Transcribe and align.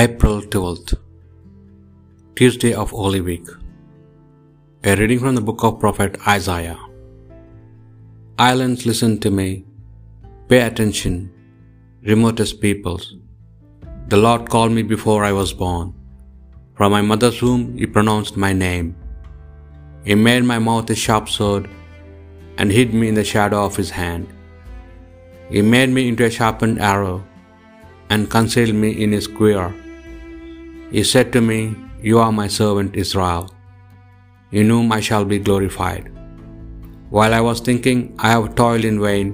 April 0.00 0.42
12th, 0.54 0.90
Tuesday 2.36 2.72
of 2.72 2.90
Holy 2.98 3.20
Week. 3.28 3.46
A 4.84 4.94
reading 4.94 5.18
from 5.22 5.34
the 5.34 5.40
book 5.40 5.64
of 5.64 5.80
Prophet 5.84 6.18
Isaiah. 6.34 6.78
Islands, 8.38 8.86
listen 8.90 9.18
to 9.24 9.30
me. 9.38 9.64
Pay 10.50 10.60
attention, 10.66 11.14
remotest 12.10 12.60
peoples. 12.60 13.16
The 14.12 14.20
Lord 14.26 14.48
called 14.48 14.70
me 14.76 14.84
before 14.92 15.24
I 15.24 15.32
was 15.32 15.52
born. 15.64 15.88
From 16.76 16.92
my 16.92 17.02
mother's 17.02 17.42
womb, 17.42 17.76
He 17.76 17.88
pronounced 17.96 18.36
my 18.36 18.52
name. 18.52 18.94
He 20.04 20.14
made 20.14 20.44
my 20.44 20.60
mouth 20.60 20.88
a 20.90 20.94
sharp 21.06 21.28
sword 21.28 21.68
and 22.58 22.70
hid 22.70 22.94
me 22.94 23.08
in 23.08 23.18
the 23.20 23.28
shadow 23.32 23.64
of 23.64 23.74
His 23.82 23.90
hand. 23.90 24.28
He 25.50 25.60
made 25.60 25.90
me 25.98 26.06
into 26.06 26.24
a 26.30 26.30
sharpened 26.30 26.80
arrow 26.92 27.18
and 28.10 28.30
concealed 28.30 28.76
me 28.76 28.92
in 29.02 29.10
His 29.10 29.26
quiver. 29.26 29.74
He 30.90 31.02
said 31.04 31.32
to 31.32 31.40
me, 31.48 31.58
You 32.08 32.18
are 32.24 32.32
my 32.32 32.48
servant 32.58 32.96
Israel, 33.02 33.44
in 34.58 34.70
whom 34.72 34.92
I 34.96 35.00
shall 35.08 35.26
be 35.32 35.38
glorified. 35.48 36.04
While 37.16 37.34
I 37.38 37.42
was 37.48 37.60
thinking, 37.66 38.00
I 38.26 38.30
have 38.34 38.54
toiled 38.60 38.86
in 38.90 39.00
vain, 39.08 39.28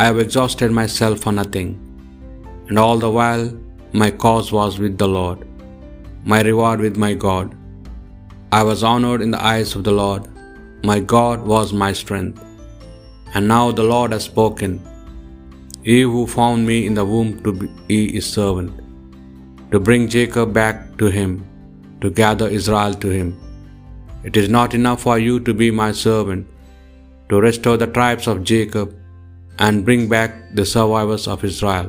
I 0.00 0.04
have 0.08 0.20
exhausted 0.24 0.70
myself 0.80 1.18
for 1.24 1.32
nothing, 1.40 1.70
and 2.68 2.78
all 2.82 2.98
the 3.04 3.10
while 3.18 3.46
my 4.02 4.10
cause 4.24 4.50
was 4.58 4.78
with 4.84 4.94
the 5.02 5.10
Lord, 5.18 5.40
my 6.32 6.40
reward 6.50 6.80
with 6.86 6.96
my 7.06 7.12
God. 7.26 7.48
I 8.60 8.62
was 8.70 8.82
honored 8.92 9.22
in 9.26 9.32
the 9.34 9.44
eyes 9.54 9.72
of 9.76 9.84
the 9.88 9.96
Lord, 10.04 10.24
my 10.90 10.98
God 11.16 11.40
was 11.54 11.80
my 11.84 11.92
strength. 12.02 12.40
And 13.34 13.46
now 13.54 13.66
the 13.78 13.88
Lord 13.94 14.12
has 14.14 14.24
spoken. 14.32 14.72
He 15.88 15.98
who 16.12 16.22
found 16.38 16.66
me 16.70 16.78
in 16.88 16.94
the 16.98 17.08
womb 17.12 17.30
to 17.44 17.52
be 17.90 18.00
his 18.16 18.26
servant 18.38 18.81
to 19.72 19.80
bring 19.80 20.08
Jacob 20.14 20.52
back 20.52 20.78
to 21.00 21.06
him, 21.18 21.30
to 22.02 22.10
gather 22.10 22.48
Israel 22.58 22.94
to 23.04 23.08
him. 23.18 23.30
It 24.28 24.36
is 24.40 24.48
not 24.56 24.74
enough 24.78 25.02
for 25.06 25.18
you 25.26 25.40
to 25.46 25.54
be 25.62 25.70
my 25.82 25.90
servant, 25.92 26.46
to 27.30 27.40
restore 27.46 27.78
the 27.78 27.92
tribes 27.98 28.26
of 28.32 28.44
Jacob 28.52 28.94
and 29.64 29.84
bring 29.86 30.02
back 30.14 30.32
the 30.58 30.66
survivors 30.74 31.26
of 31.26 31.44
Israel. 31.50 31.88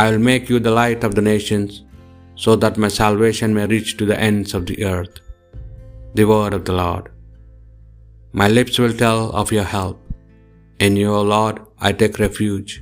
I 0.00 0.10
will 0.10 0.24
make 0.30 0.48
you 0.52 0.58
the 0.58 0.76
light 0.82 1.04
of 1.04 1.14
the 1.14 1.26
nations, 1.34 1.82
so 2.44 2.52
that 2.62 2.82
my 2.82 2.88
salvation 2.88 3.52
may 3.56 3.66
reach 3.66 3.90
to 3.98 4.06
the 4.10 4.18
ends 4.28 4.52
of 4.58 4.64
the 4.70 4.78
earth. 4.92 5.16
The 6.18 6.24
word 6.24 6.54
of 6.58 6.64
the 6.68 6.76
Lord. 6.82 7.06
My 8.40 8.48
lips 8.58 8.78
will 8.82 8.96
tell 9.02 9.22
of 9.40 9.52
your 9.56 9.68
help. 9.78 9.98
In 10.84 10.96
you, 10.96 11.10
O 11.18 11.22
Lord, 11.36 11.56
I 11.86 11.92
take 11.92 12.22
refuge. 12.26 12.72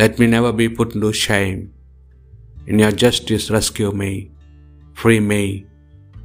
Let 0.00 0.18
me 0.18 0.26
never 0.26 0.52
be 0.60 0.68
put 0.78 0.90
to 0.92 1.12
shame. 1.12 1.60
In 2.66 2.78
your 2.78 2.92
justice, 2.92 3.50
rescue 3.50 3.92
me, 3.92 4.30
free 4.94 5.20
me, 5.20 5.66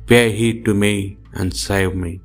pay 0.05 0.31
heed 0.31 0.65
to 0.65 0.73
me, 0.73 1.17
and 1.33 1.53
save 1.53 1.95
me. 1.95 2.21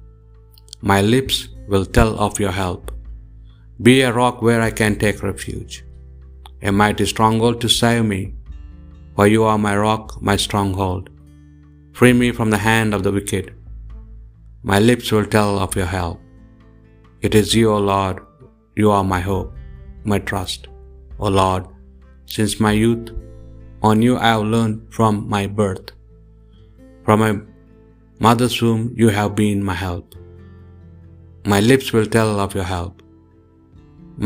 My 0.80 1.00
lips 1.00 1.48
will 1.68 1.84
tell 1.84 2.18
of 2.18 2.40
your 2.40 2.52
help. 2.52 2.90
Be 3.82 4.00
a 4.02 4.12
rock 4.12 4.42
where 4.42 4.60
I 4.60 4.70
can 4.70 4.98
take 4.98 5.22
refuge, 5.22 5.84
a 6.62 6.70
mighty 6.70 7.06
stronghold 7.06 7.60
to 7.60 7.68
save 7.68 8.04
me, 8.04 8.34
for 9.14 9.26
you 9.26 9.44
are 9.44 9.58
my 9.58 9.76
rock, 9.76 10.20
my 10.20 10.36
stronghold. 10.36 11.08
Free 11.92 12.12
me 12.12 12.30
from 12.32 12.50
the 12.50 12.64
hand 12.68 12.94
of 12.94 13.02
the 13.02 13.12
wicked. 13.12 13.54
My 14.62 14.78
lips 14.78 15.10
will 15.12 15.26
tell 15.26 15.58
of 15.58 15.76
your 15.76 15.86
help. 15.86 16.20
It 17.22 17.34
is 17.34 17.54
you, 17.54 17.72
O 17.72 17.78
Lord, 17.78 18.20
you 18.76 18.90
are 18.90 19.04
my 19.04 19.20
hope, 19.20 19.54
my 20.04 20.18
trust. 20.18 20.68
O 21.18 21.28
Lord, 21.28 21.64
since 22.26 22.60
my 22.60 22.72
youth, 22.72 23.10
on 23.82 24.02
you 24.02 24.16
I 24.16 24.28
have 24.28 24.42
learned 24.54 24.76
from 24.96 25.28
my 25.28 25.46
birth. 25.46 25.92
From 27.04 27.20
my 27.20 27.32
mother's 28.18 28.60
womb 28.62 28.92
you 28.96 29.08
have 29.08 29.34
been 29.34 29.64
my 29.64 29.74
help. 29.74 30.14
My 31.52 31.60
lips 31.60 31.92
will 31.92 32.06
tell 32.06 32.40
of 32.40 32.54
your 32.54 32.64
help. 32.64 33.02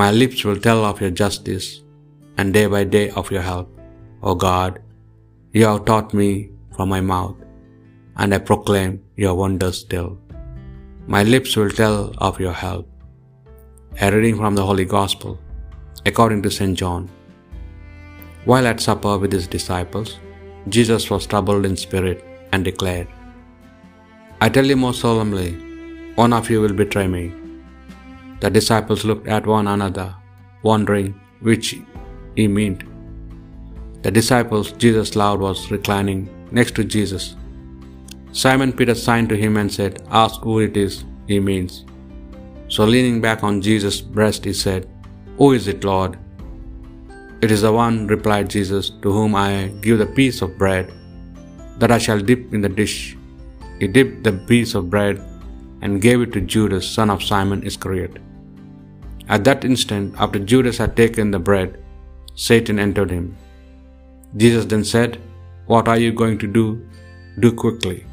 My 0.02 0.10
lips 0.10 0.44
will 0.44 0.60
tell 0.66 0.84
of 0.84 1.00
your 1.00 1.10
justice, 1.22 1.68
and 2.36 2.52
day 2.52 2.66
by 2.66 2.82
day 2.96 3.10
of 3.10 3.30
your 3.30 3.42
help. 3.42 3.68
O 4.22 4.34
God, 4.34 4.82
you 5.52 5.64
have 5.66 5.84
taught 5.84 6.12
me 6.22 6.50
from 6.74 6.88
my 6.88 7.00
mouth, 7.00 7.36
and 8.16 8.34
I 8.34 8.38
proclaim 8.38 9.00
your 9.24 9.34
wonders 9.42 9.78
still. 9.86 10.18
My 11.06 11.22
lips 11.22 11.56
will 11.56 11.70
tell 11.70 12.12
of 12.18 12.40
your 12.40 12.56
help. 12.64 12.88
A 14.00 14.10
reading 14.10 14.36
from 14.36 14.54
the 14.56 14.66
Holy 14.66 14.84
Gospel 14.84 15.38
according 16.06 16.42
to 16.42 16.50
St. 16.50 16.76
John. 16.76 17.08
While 18.44 18.66
at 18.66 18.80
supper 18.80 19.16
with 19.18 19.32
his 19.32 19.46
disciples, 19.46 20.18
Jesus 20.68 21.10
was 21.10 21.26
troubled 21.26 21.64
in 21.64 21.76
spirit 21.76 22.24
and 22.52 22.64
declared, 22.64 23.08
I 24.40 24.48
tell 24.48 24.66
you 24.66 24.76
most 24.76 25.00
solemnly, 25.00 25.52
one 26.14 26.32
of 26.32 26.50
you 26.50 26.60
will 26.60 26.74
betray 26.74 27.06
me. 27.06 27.32
The 28.40 28.50
disciples 28.50 29.04
looked 29.04 29.28
at 29.28 29.46
one 29.46 29.66
another, 29.66 30.14
wondering 30.62 31.18
which 31.40 31.76
he 32.36 32.46
meant. 32.48 32.82
The 34.02 34.10
disciples 34.10 34.72
Jesus 34.72 35.16
loved 35.16 35.40
was 35.40 35.70
reclining 35.70 36.28
next 36.50 36.74
to 36.74 36.84
Jesus. 36.84 37.36
Simon 38.32 38.72
Peter 38.72 38.94
signed 38.94 39.30
to 39.30 39.36
him 39.36 39.56
and 39.56 39.72
said, 39.72 40.02
Ask 40.10 40.42
who 40.42 40.58
it 40.58 40.76
is 40.76 41.04
he 41.26 41.40
means. 41.40 41.84
So 42.68 42.84
leaning 42.84 43.20
back 43.20 43.42
on 43.42 43.62
Jesus' 43.62 44.00
breast, 44.02 44.44
he 44.44 44.52
said, 44.52 44.88
Who 45.38 45.52
is 45.52 45.68
it, 45.68 45.84
Lord? 45.84 46.18
It 47.44 47.50
is 47.50 47.62
the 47.64 47.72
one, 47.76 48.06
replied 48.06 48.48
Jesus, 48.52 48.86
to 49.02 49.12
whom 49.14 49.34
I 49.34 49.48
give 49.82 49.98
the 49.98 50.12
piece 50.18 50.40
of 50.44 50.56
bread 50.60 50.92
that 51.78 51.92
I 51.96 51.98
shall 52.04 52.20
dip 52.28 52.54
in 52.54 52.62
the 52.62 52.70
dish. 52.78 53.18
He 53.80 53.86
dipped 53.96 54.24
the 54.24 54.32
piece 54.50 54.72
of 54.78 54.88
bread 54.94 55.20
and 55.82 56.00
gave 56.06 56.22
it 56.22 56.32
to 56.34 56.40
Judas, 56.54 56.88
son 56.88 57.10
of 57.14 57.26
Simon 57.30 57.62
Iscariot. 57.70 58.16
At 59.28 59.44
that 59.44 59.66
instant, 59.70 60.14
after 60.16 60.38
Judas 60.52 60.78
had 60.78 60.96
taken 60.96 61.30
the 61.30 61.42
bread, 61.50 61.78
Satan 62.46 62.78
entered 62.86 63.10
him. 63.10 63.36
Jesus 64.42 64.64
then 64.72 64.84
said, 64.94 65.20
What 65.66 65.86
are 65.86 66.00
you 66.06 66.12
going 66.22 66.38
to 66.38 66.50
do? 66.60 66.66
Do 67.40 67.52
quickly. 67.52 68.06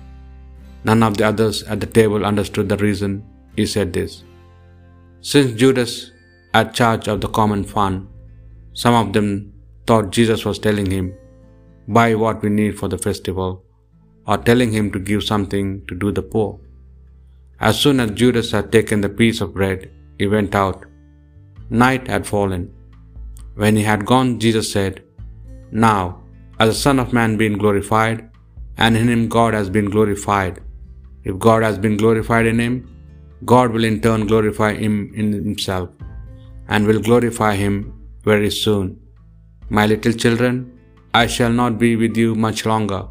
None 0.84 1.04
of 1.04 1.16
the 1.18 1.28
others 1.32 1.64
at 1.64 1.80
the 1.80 1.94
table 2.02 2.26
understood 2.26 2.68
the 2.68 2.84
reason 2.88 3.24
he 3.56 3.66
said 3.66 3.94
this. 3.94 4.24
Since 5.22 5.60
Judas 5.64 6.12
had 6.54 6.74
charge 6.74 7.08
of 7.08 7.22
the 7.22 7.30
common 7.30 7.64
fund, 7.64 8.08
some 8.74 8.94
of 8.94 9.14
them 9.14 9.54
thought 9.86 10.12
Jesus 10.12 10.46
was 10.46 10.60
telling 10.60 10.90
him, 10.90 11.14
Buy 11.88 12.16
what 12.16 12.42
we 12.42 12.50
need 12.50 12.78
for 12.80 12.88
the 12.88 12.98
festival, 12.98 13.64
or 14.28 14.38
telling 14.38 14.72
him 14.72 14.92
to 14.92 15.00
give 15.00 15.24
something 15.24 15.86
to 15.88 15.96
do 15.96 16.12
the 16.12 16.22
poor. 16.22 16.60
As 17.60 17.80
soon 17.80 18.00
as 18.00 18.12
Judas 18.12 18.52
had 18.52 18.72
taken 18.72 19.02
the 19.02 19.10
piece 19.10 19.42
of 19.42 19.54
bread, 19.54 19.92
he 20.18 20.28
went 20.28 20.56
out. 20.56 20.86
Night 21.70 22.08
had 22.08 22.26
fallen. 22.26 22.74
When 23.56 23.76
he 23.76 23.84
had 23.84 24.06
gone, 24.06 24.40
Jesus 24.40 24.72
said, 24.72 25.04
Now, 25.72 26.22
as 26.60 26.70
the 26.70 26.82
Son 26.86 27.00
of 27.00 27.14
Man 27.14 27.38
been 27.38 27.58
glorified, 27.58 28.30
and 28.78 28.96
in 28.98 29.08
him 29.08 29.28
God 29.28 29.54
has 29.54 29.70
been 29.70 29.90
glorified. 29.90 30.62
If 31.24 31.38
God 31.48 31.64
has 31.64 31.78
been 31.78 31.98
glorified 31.98 32.46
in 32.46 32.60
him, 32.60 32.76
God 33.46 33.72
will 33.72 33.84
in 33.84 34.02
turn 34.02 34.28
glorify 34.28 34.74
him 34.74 35.12
in 35.16 35.34
himself, 35.34 35.90
and 36.68 36.88
will 36.88 37.02
glorify 37.02 37.56
him 37.56 37.76
very 38.24 38.52
soon. 38.52 39.00
My 39.70 39.86
little 39.86 40.14
children, 40.14 40.80
I 41.14 41.28
shall 41.28 41.52
not 41.52 41.78
be 41.78 41.96
with 41.96 42.16
you 42.18 42.36
much 42.36 42.66
longer. 42.66 43.04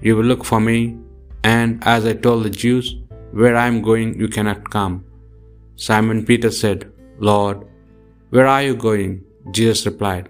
You 0.00 0.16
will 0.16 0.24
look 0.24 0.44
for 0.44 0.60
me, 0.60 0.96
and 1.44 1.82
as 1.84 2.06
I 2.06 2.14
told 2.14 2.44
the 2.44 2.50
Jews, 2.50 2.96
where 3.32 3.56
I 3.56 3.66
am 3.66 3.82
going, 3.82 4.18
you 4.18 4.28
cannot 4.28 4.70
come. 4.70 5.04
Simon 5.76 6.24
Peter 6.24 6.50
said, 6.50 6.90
Lord, 7.18 7.66
where 8.30 8.46
are 8.46 8.62
you 8.62 8.74
going? 8.74 9.24
Jesus 9.50 9.86
replied, 9.86 10.28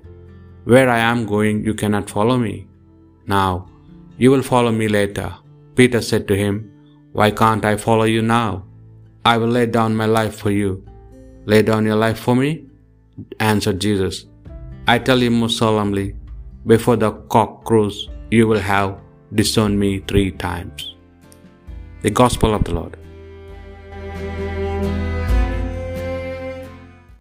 Where 0.65 0.89
I 0.89 0.99
am 0.99 1.27
going, 1.27 1.65
you 1.65 1.75
cannot 1.75 2.11
follow 2.11 2.37
me. 2.37 2.67
Now, 3.27 3.69
you 4.17 4.31
will 4.31 4.43
follow 4.43 4.73
me 4.73 4.89
later. 4.89 5.35
Peter 5.75 6.01
said 6.01 6.27
to 6.29 6.37
him, 6.37 6.55
Why 7.13 7.31
can't 7.31 7.65
I 7.65 7.77
follow 7.77 8.05
you 8.05 8.23
now? 8.23 8.65
I 9.25 9.37
will 9.39 9.49
lay 9.49 9.67
down 9.67 9.97
my 9.97 10.07
life 10.07 10.37
for 10.37 10.51
you. 10.51 10.85
Lay 11.45 11.63
down 11.63 11.85
your 11.85 11.97
life 11.97 12.19
for 12.19 12.35
me? 12.35 12.68
Answered 13.41 13.81
Jesus. 13.81 14.27
I 14.87 14.99
tell 14.99 15.23
you 15.23 15.31
most 15.31 15.57
solemnly, 15.57 16.15
before 16.67 16.97
the 16.97 17.13
cock 17.29 17.65
crows, 17.65 18.09
you 18.31 18.47
will 18.47 18.61
have 18.61 18.99
disowned 19.35 19.79
me 19.79 20.01
three 20.01 20.31
times. 20.33 20.95
The 22.03 22.11
Gospel 22.11 22.55
of 22.55 22.65
the 22.65 22.75
Lord. 22.75 22.98